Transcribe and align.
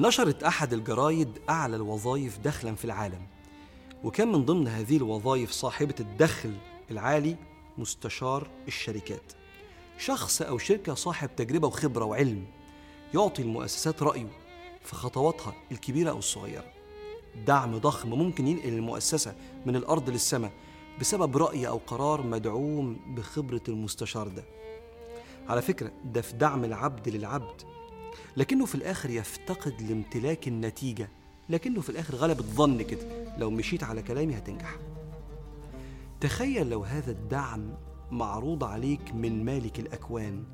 نشرت 0.00 0.42
أحد 0.42 0.72
الجرايد 0.72 1.38
أعلى 1.50 1.76
الوظائف 1.76 2.38
دخلا 2.38 2.74
في 2.74 2.84
العالم 2.84 3.26
وكان 4.04 4.32
من 4.32 4.44
ضمن 4.44 4.68
هذه 4.68 4.96
الوظائف 4.96 5.50
صاحبة 5.50 5.94
الدخل 6.00 6.54
العالي 6.90 7.36
مستشار 7.78 8.50
الشركات. 8.68 9.32
شخص 9.98 10.42
أو 10.42 10.58
شركة 10.58 10.94
صاحب 10.94 11.36
تجربة 11.36 11.68
وخبرة 11.68 12.04
وعلم 12.04 12.44
يعطي 13.14 13.42
المؤسسات 13.42 14.02
رأيه 14.02 14.26
في 14.82 14.94
خطواتها 14.94 15.54
الكبيرة 15.72 16.10
أو 16.10 16.18
الصغيرة. 16.18 16.64
دعم 17.46 17.78
ضخم 17.78 18.08
ممكن 18.08 18.48
ينقل 18.48 18.68
المؤسسة 18.68 19.34
من 19.66 19.76
الأرض 19.76 20.10
للسماء 20.10 20.52
بسبب 21.00 21.36
رأي 21.36 21.68
أو 21.68 21.80
قرار 21.86 22.22
مدعوم 22.22 23.14
بخبرة 23.16 23.62
المستشار 23.68 24.28
ده. 24.28 24.44
على 25.48 25.62
فكرة 25.62 25.92
ده 26.04 26.20
في 26.20 26.36
دعم 26.36 26.64
العبد 26.64 27.08
للعبد 27.08 27.62
لكنه 28.36 28.66
في 28.66 28.74
الآخر 28.74 29.10
يفتقد 29.10 29.82
لامتلاك 29.82 30.48
النتيجة. 30.48 31.08
لكنه 31.48 31.80
في 31.80 31.90
الآخر 31.90 32.14
غلبة 32.14 32.42
ظن 32.42 32.82
كده. 32.82 33.36
لو 33.38 33.50
مشيت 33.50 33.84
على 33.84 34.02
كلامي 34.02 34.38
هتنجح. 34.38 34.76
تخيل 36.20 36.70
لو 36.70 36.84
هذا 36.84 37.10
الدعم 37.10 37.74
معروض 38.10 38.64
عليك 38.64 39.14
من 39.14 39.44
مالك 39.44 39.80
الأكوان 39.80 40.44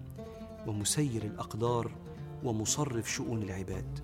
ومسير 0.67 1.23
الأقدار 1.23 1.91
ومصرف 2.45 3.13
شؤون 3.13 3.43
العباد. 3.43 3.99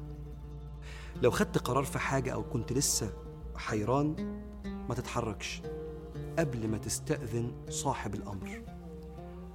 لو 1.23 1.31
خدت 1.31 1.59
قرار 1.59 1.85
في 1.85 1.99
حاجة 1.99 2.33
أو 2.33 2.43
كنت 2.43 2.73
لسه 2.73 3.13
حيران 3.57 4.41
ما 4.89 4.95
تتحركش. 4.95 5.63
قبل 6.39 6.69
ما 6.69 6.79
تستأذن 6.79 7.53
صاحب 7.69 8.15
الأمر. 8.15 8.63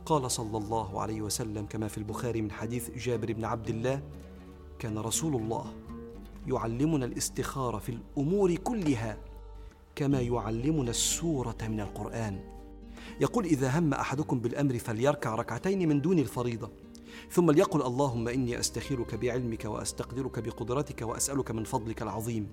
قال 0.07 0.31
صلى 0.31 0.57
الله 0.57 1.01
عليه 1.01 1.21
وسلم 1.21 1.65
كما 1.65 1.87
في 1.87 1.97
البخاري 1.97 2.41
من 2.41 2.51
حديث 2.51 2.91
جابر 2.91 3.33
بن 3.33 3.45
عبد 3.45 3.69
الله 3.69 4.01
كان 4.79 4.97
رسول 4.97 5.35
الله 5.35 5.73
يعلمنا 6.47 7.05
الاستخارة 7.05 7.77
في 7.77 7.89
الأمور 7.89 8.55
كلها 8.55 9.17
كما 9.95 10.21
يعلمنا 10.21 10.89
السورة 10.89 11.57
من 11.61 11.79
القرآن. 11.79 12.39
يقول 13.21 13.45
إذا 13.45 13.79
هم 13.79 13.93
أحدكم 13.93 14.39
بالأمر 14.39 14.77
فليركع 14.77 15.35
ركعتين 15.35 15.89
من 15.89 16.01
دون 16.01 16.19
الفريضة 16.19 16.71
ثم 17.31 17.51
ليقل 17.51 17.81
اللهم 17.81 18.27
إني 18.27 18.59
أستخيرك 18.59 19.15
بعلمك 19.15 19.65
وأستقدرك 19.65 20.39
بقدرتك 20.39 21.01
وأسألك 21.01 21.51
من 21.51 21.63
فضلك 21.63 22.01
العظيم 22.01 22.49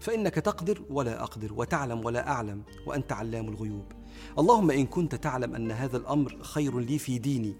فإنك 0.00 0.34
تقدر 0.34 0.82
ولا 0.90 1.22
أقدر 1.22 1.52
وتعلم 1.52 2.04
ولا 2.04 2.28
أعلم 2.28 2.62
وأنت 2.86 3.12
علام 3.12 3.48
الغيوب. 3.48 3.92
اللهم 4.38 4.70
إن 4.70 4.86
كنت 4.86 5.14
تعلم 5.14 5.54
أن 5.54 5.70
هذا 5.70 5.96
الأمر 5.96 6.38
خير 6.42 6.78
لي 6.78 6.98
في 6.98 7.18
ديني 7.18 7.56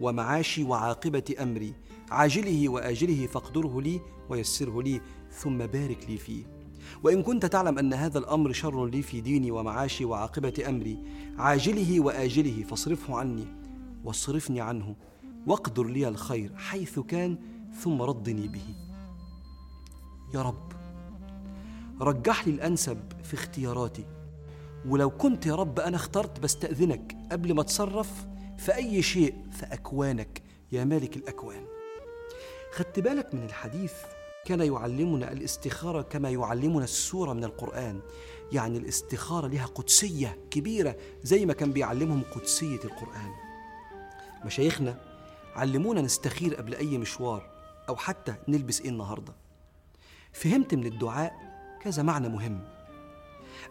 ومعاشي 0.00 0.64
وعاقبة 0.64 1.34
أمري 1.40 1.74
عاجله 2.10 2.68
وآجله 2.68 3.26
فاقدره 3.26 3.80
لي 3.80 4.00
ويسره 4.28 4.82
لي 4.82 5.00
ثم 5.30 5.58
بارك 5.58 6.06
لي 6.08 6.16
فيه. 6.18 6.44
وإن 7.04 7.22
كنت 7.22 7.46
تعلم 7.46 7.78
أن 7.78 7.92
هذا 7.94 8.18
الأمر 8.18 8.52
شر 8.52 8.86
لي 8.86 9.02
في 9.02 9.20
ديني 9.20 9.50
ومعاشي 9.50 10.04
وعاقبة 10.04 10.64
أمري 10.68 10.98
عاجله 11.38 12.00
وآجله 12.00 12.62
فاصرفه 12.62 13.16
عني 13.16 13.46
واصرفني 14.04 14.60
عنه 14.60 14.96
واقدر 15.46 15.84
لي 15.84 16.08
الخير 16.08 16.56
حيث 16.56 16.98
كان 16.98 17.38
ثم 17.80 18.02
ردني 18.02 18.48
به. 18.48 18.74
يا 20.34 20.42
رب 20.42 20.72
رجح 22.00 22.46
لي 22.46 22.54
الأنسب 22.54 22.98
في 23.24 23.34
اختياراتي 23.34 24.04
ولو 24.88 25.10
كنت 25.10 25.46
يا 25.46 25.54
رب 25.54 25.80
أنا 25.80 25.96
اخترت 25.96 26.40
بستأذنك 26.40 27.16
قبل 27.32 27.54
ما 27.54 27.60
أتصرف 27.60 28.26
في 28.58 28.74
أي 28.74 29.02
شيء 29.02 29.34
في 29.52 29.66
أكوانك 29.66 30.42
يا 30.72 30.84
مالك 30.84 31.16
الأكوان. 31.16 31.64
خدت 32.72 33.00
بالك 33.00 33.34
من 33.34 33.42
الحديث؟ 33.42 33.92
كان 34.44 34.60
يعلمنا 34.60 35.32
الاستخارة 35.32 36.02
كما 36.02 36.30
يعلمنا 36.30 36.84
السورة 36.84 37.32
من 37.32 37.44
القرآن. 37.44 38.00
يعني 38.52 38.78
الاستخارة 38.78 39.46
لها 39.46 39.66
قدسية 39.66 40.38
كبيرة 40.50 40.96
زي 41.22 41.46
ما 41.46 41.52
كان 41.52 41.72
بيعلمهم 41.72 42.22
قدسية 42.34 42.80
القرآن. 42.84 43.30
مشايخنا 44.44 45.00
علمونا 45.54 46.00
نستخير 46.00 46.54
قبل 46.54 46.74
أي 46.74 46.98
مشوار 46.98 47.50
أو 47.88 47.96
حتى 47.96 48.34
نلبس 48.48 48.80
إيه 48.80 48.88
النهاردة. 48.88 49.32
فهمت 50.32 50.74
من 50.74 50.86
الدعاء 50.86 51.32
كذا 51.82 52.02
معنى 52.02 52.28
مهم. 52.28 52.79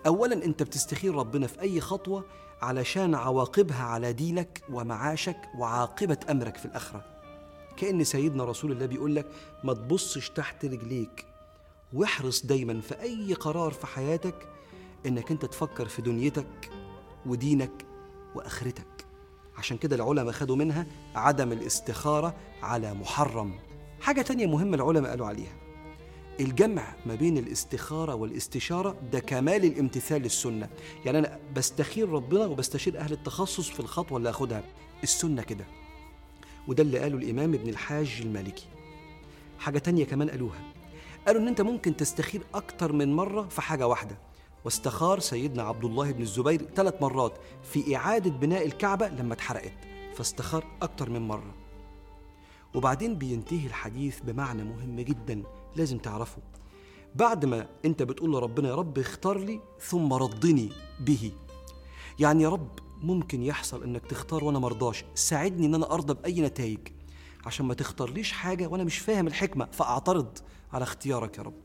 اولا 0.07 0.45
أنت 0.45 0.63
بتستخير 0.63 1.15
ربنا 1.15 1.47
في 1.47 1.61
أي 1.61 1.81
خطوة 1.81 2.25
علشان 2.61 3.15
عواقبها 3.15 3.83
على 3.83 4.13
دينك 4.13 4.63
ومعاشك 4.69 5.37
وعاقبة 5.57 6.17
أمرك 6.29 6.57
في 6.57 6.65
الآخرة. 6.65 7.05
كأن 7.77 8.03
سيدنا 8.03 8.43
رسول 8.43 8.71
الله 8.71 8.85
بيقول 8.85 9.15
لك 9.15 9.25
ما 9.63 9.73
تبصش 9.73 10.29
تحت 10.29 10.65
رجليك. 10.65 11.25
واحرص 11.93 12.45
دايما 12.45 12.81
في 12.81 13.01
أي 13.01 13.33
قرار 13.33 13.71
في 13.71 13.87
حياتك 13.87 14.47
إنك 15.05 15.31
أنت 15.31 15.45
تفكر 15.45 15.87
في 15.87 16.01
دنيتك 16.01 16.69
ودينك 17.25 17.85
وآخرتك. 18.35 19.05
عشان 19.57 19.77
كده 19.77 19.95
العلماء 19.95 20.31
خدوا 20.31 20.55
منها 20.55 20.85
عدم 21.15 21.51
الاستخارة 21.51 22.35
على 22.63 22.93
محرم. 22.93 23.59
حاجة 24.01 24.21
تانية 24.21 24.45
مهمة 24.45 24.75
العلماء 24.75 25.09
قالوا 25.09 25.27
عليها. 25.27 25.58
الجمع 26.39 26.95
ما 27.05 27.15
بين 27.15 27.37
الاستخارة 27.37 28.15
والاستشارة 28.15 28.95
ده 29.11 29.19
كمال 29.19 29.65
الامتثال 29.65 30.21
للسنة. 30.21 30.69
يعني 31.05 31.19
أنا 31.19 31.39
بستخير 31.55 32.09
ربنا 32.09 32.45
وبستشير 32.45 32.99
أهل 32.99 33.11
التخصص 33.11 33.69
في 33.69 33.79
الخطوة 33.79 34.17
اللي 34.17 34.29
أخدها 34.29 34.63
السنة 35.03 35.41
كده. 35.41 35.65
وده 36.67 36.83
اللي 36.83 36.99
قاله 36.99 37.17
الإمام 37.17 37.53
ابن 37.53 37.69
الحاج 37.69 38.19
المالكي. 38.21 38.65
حاجة 39.59 39.77
تانية 39.79 40.05
كمان 40.05 40.29
قالوها. 40.29 40.59
قالوا 41.27 41.41
إن 41.41 41.47
أنت 41.47 41.61
ممكن 41.61 41.97
تستخير 41.97 42.41
أكتر 42.53 42.93
من 42.93 43.15
مرة 43.15 43.47
في 43.47 43.61
حاجة 43.61 43.87
واحدة. 43.87 44.17
واستخار 44.65 45.19
سيدنا 45.19 45.63
عبد 45.63 45.85
الله 45.85 46.11
بن 46.11 46.21
الزبير 46.21 46.61
ثلاث 46.75 47.01
مرات 47.01 47.33
في 47.63 47.95
إعادة 47.95 48.29
بناء 48.29 48.65
الكعبة 48.65 49.07
لما 49.07 49.33
اتحرقت. 49.33 49.73
فاستخار 50.15 50.65
أكتر 50.81 51.09
من 51.09 51.27
مرة. 51.27 51.55
وبعدين 52.75 53.15
بينتهي 53.15 53.67
الحديث 53.67 54.19
بمعنى 54.19 54.63
مهم 54.63 54.99
جدا 54.99 55.43
لازم 55.75 55.97
تعرفه. 55.97 56.41
بعد 57.15 57.45
ما 57.45 57.67
أنت 57.85 58.03
بتقول 58.03 58.31
لربنا 58.31 58.69
يا 58.69 58.75
رب 58.75 58.99
اختار 58.99 59.37
لي 59.37 59.59
ثم 59.79 60.13
رضني 60.13 60.69
به. 60.99 61.31
يعني 62.19 62.43
يا 62.43 62.49
رب 62.49 62.69
ممكن 63.01 63.43
يحصل 63.43 63.83
إنك 63.83 64.05
تختار 64.05 64.43
وأنا 64.43 64.59
مرضاش. 64.59 65.05
ساعدني 65.15 65.65
إن 65.65 65.75
أنا 65.75 65.93
أرضى 65.93 66.13
بأي 66.13 66.41
نتائج. 66.41 66.79
عشان 67.45 67.65
ما 67.65 67.73
تختارليش 67.73 68.31
حاجة 68.31 68.67
وأنا 68.67 68.83
مش 68.83 68.97
فاهم 68.97 69.27
الحكمة 69.27 69.67
فأعترض 69.71 70.37
على 70.73 70.83
اختيارك 70.83 71.37
يا 71.37 71.43
رب. 71.43 71.61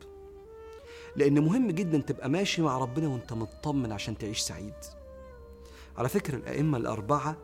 لأن 1.17 1.45
مهم 1.45 1.71
جدا 1.71 1.99
تبقى 1.99 2.31
ماشي 2.31 2.63
مع 2.63 2.79
ربنا 2.79 3.09
وأنت 3.09 3.33
مطمن 3.33 3.93
عشان 3.93 4.19
تعيش 4.19 4.39
سعيد. 4.39 4.75
على 5.97 6.09
فكرة 6.09 6.37
الأئمة 6.37 6.79
الأربعة 6.79 7.37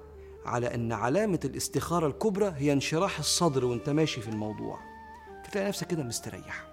على 0.47 0.75
أن 0.75 0.93
علامة 0.93 1.41
الاستخارة 1.45 2.07
الكبرى 2.07 2.53
هي 2.57 2.73
انشراح 2.73 3.19
الصدر 3.19 3.65
وأنت 3.65 3.91
ماشي 3.91 4.21
في 4.21 4.29
الموضوع. 4.29 4.79
فتلاقي 5.45 5.69
نفسك 5.69 5.87
كده 5.87 6.03
مستريح. 6.03 6.67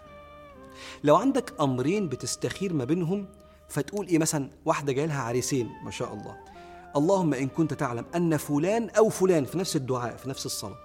لو 1.04 1.16
عندك 1.16 1.54
أمرين 1.62 2.10
بتستخير 2.10 2.74
ما 2.74 2.84
بينهم 2.84 3.28
فتقول 3.70 4.08
إيه 4.08 4.18
مثلا؟ 4.18 4.50
واحدة 4.66 4.94
جاي 4.94 5.08
لها 5.08 5.22
عريسين 5.22 5.70
ما 5.84 5.92
شاء 5.92 6.14
الله. 6.14 6.38
اللهم 6.96 7.34
إن 7.34 7.48
كنت 7.48 7.74
تعلم 7.74 8.06
أن 8.16 8.38
فلان 8.38 8.90
أو 8.90 9.10
فلان 9.10 9.46
في 9.46 9.58
نفس 9.58 9.76
الدعاء 9.76 10.18
في 10.18 10.30
نفس 10.30 10.46
الصلاة. 10.46 10.78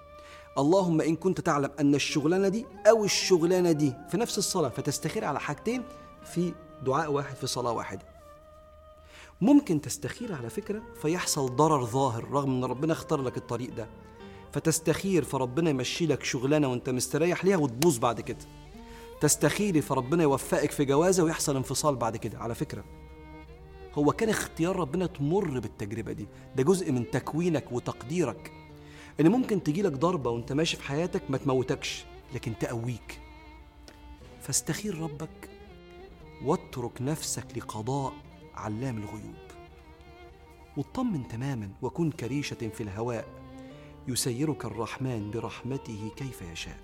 اللهم 0.58 1.00
إن 1.00 1.16
كنت 1.16 1.40
تعلم 1.40 1.70
أن 1.80 1.94
الشغلانة 1.94 2.48
دي 2.48 2.66
أو 2.88 3.04
الشغلانة 3.04 3.72
دي 3.72 3.94
في 4.10 4.16
نفس 4.16 4.38
الصلاة. 4.38 4.68
فتستخير 4.68 5.24
على 5.24 5.40
حاجتين 5.40 5.82
في 6.24 6.52
دعاء 6.82 7.12
واحد 7.12 7.36
في 7.36 7.46
صلاة 7.46 7.72
واحدة. 7.72 8.11
ممكن 9.42 9.80
تستخير 9.80 10.32
على 10.34 10.50
فكرة 10.50 10.82
فيحصل 11.02 11.56
ضرر 11.56 11.84
ظاهر 11.84 12.30
رغم 12.30 12.50
إن 12.50 12.64
ربنا 12.64 12.92
اختار 12.92 13.22
لك 13.22 13.36
الطريق 13.36 13.74
ده. 13.74 13.86
فتستخير 14.52 15.24
فربنا 15.24 15.70
يمشي 15.70 16.06
لك 16.06 16.24
شغلانة 16.24 16.68
وأنت 16.68 16.90
مستريح 16.90 17.44
ليها 17.44 17.56
وتبوظ 17.56 17.98
بعد 17.98 18.20
كده. 18.20 18.38
تستخيري 19.20 19.80
فربنا 19.80 20.22
يوفقك 20.22 20.70
في 20.70 20.84
جوازة 20.84 21.24
ويحصل 21.24 21.56
انفصال 21.56 21.96
بعد 21.96 22.16
كده 22.16 22.38
على 22.38 22.54
فكرة. 22.54 22.84
هو 23.94 24.12
كان 24.12 24.28
اختيار 24.28 24.76
ربنا 24.76 25.06
تمر 25.06 25.58
بالتجربة 25.58 26.12
دي. 26.12 26.26
ده 26.56 26.62
جزء 26.62 26.92
من 26.92 27.10
تكوينك 27.10 27.72
وتقديرك. 27.72 28.52
إن 29.20 29.28
ممكن 29.28 29.62
تجيلك 29.62 29.92
ضربة 29.92 30.30
وأنت 30.30 30.52
ماشي 30.52 30.76
في 30.76 30.82
حياتك 30.82 31.22
ما 31.30 31.38
تموتكش 31.38 32.04
لكن 32.34 32.58
تقويك. 32.60 33.20
فاستخير 34.40 34.98
ربك 34.98 35.50
واترك 36.44 37.02
نفسك 37.02 37.46
لقضاء 37.56 38.12
علام 38.54 38.98
الغيوب. 38.98 39.34
واطمن 40.76 41.28
تماما 41.28 41.70
وكن 41.82 42.10
كريشة 42.10 42.70
في 42.74 42.82
الهواء. 42.82 43.28
يسيرك 44.08 44.64
الرحمن 44.64 45.30
برحمته 45.30 46.10
كيف 46.16 46.42
يشاء. 46.42 46.80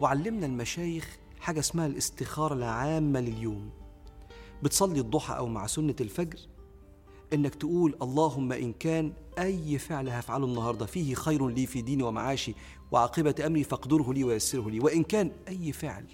وعلمنا 0.00 0.46
المشايخ 0.46 1.18
حاجة 1.40 1.60
اسمها 1.60 1.86
الاستخارة 1.86 2.54
العامة 2.54 3.20
لليوم. 3.20 3.70
بتصلي 4.62 5.00
الضحى 5.00 5.36
أو 5.36 5.46
مع 5.46 5.66
سنة 5.66 5.96
الفجر 6.00 6.38
إنك 7.32 7.54
تقول 7.54 7.96
اللهم 8.02 8.52
إن 8.52 8.72
كان 8.72 9.12
أي 9.38 9.78
فعل 9.78 10.08
هفعله 10.08 10.46
النهارده 10.46 10.86
فيه 10.86 11.14
خير 11.14 11.48
لي 11.48 11.66
في 11.66 11.82
ديني 11.82 12.02
ومعاشي 12.02 12.54
وعاقبة 12.90 13.34
أمري 13.46 13.64
فاقدره 13.64 14.12
لي 14.12 14.24
ويسره 14.24 14.70
لي. 14.70 14.80
وإن 14.80 15.02
كان 15.02 15.32
أي 15.48 15.72
فعل 15.72 16.04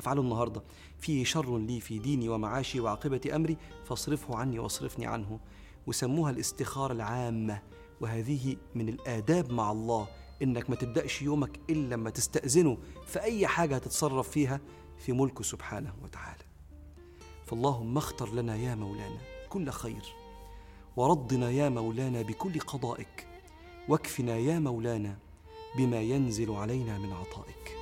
هفعله 0.00 0.22
النهارده. 0.22 0.62
فيه 0.98 1.24
شر 1.24 1.58
لي 1.58 1.80
في 1.80 1.98
ديني 1.98 2.28
ومعاشي 2.28 2.80
وعاقبة 2.80 3.20
أمري 3.34 3.56
فاصرفه 3.84 4.36
عني 4.36 4.58
واصرفني 4.58 5.06
عنه. 5.06 5.40
وسموها 5.86 6.30
الاستخارة 6.30 6.92
العامة 6.92 7.62
وهذه 8.00 8.56
من 8.74 8.88
الآداب 8.88 9.52
مع 9.52 9.72
الله. 9.72 10.08
إنك 10.42 10.70
ما 10.70 10.76
تبدأش 10.76 11.22
يومك 11.22 11.60
إلا 11.70 11.94
لما 11.94 12.10
تستأذنه 12.10 12.78
في 13.06 13.20
اي 13.20 13.46
حاجة 13.46 13.74
هتتصرف 13.74 14.30
فيها 14.30 14.60
في 14.98 15.12
ملكه 15.12 15.44
سبحانه 15.44 15.94
وتعالى. 16.02 16.44
فاللهم 17.46 17.96
اختر 17.96 18.34
لنا 18.34 18.56
يا 18.56 18.74
مولانا 18.74 19.18
كل 19.48 19.70
خير. 19.70 20.02
ورضنا 20.96 21.50
يا 21.50 21.68
مولانا 21.68 22.22
بكل 22.22 22.60
قضائك. 22.60 23.26
واكفنا 23.88 24.36
يا 24.36 24.58
مولانا 24.58 25.18
بما 25.76 26.00
ينزل 26.00 26.50
علينا 26.50 26.98
من 26.98 27.12
عطائك. 27.12 27.76